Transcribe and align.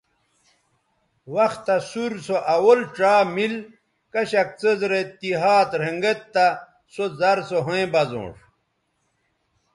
وختہ 1.33 1.75
سور 1.89 2.11
سو 2.25 2.35
اول 2.53 2.79
ڇا 2.95 3.13
مِل 3.35 3.53
چہء 3.65 3.69
کشک 4.13 4.49
څیز 4.59 4.79
رے 4.91 5.01
تی 5.19 5.29
ھات 5.41 5.69
رھنگید 5.81 6.19
تہ 6.33 6.45
سو 6.93 7.03
زر 7.19 7.37
سو 7.49 7.57
ھویں 7.65 7.87
بزونݜ 7.93 8.35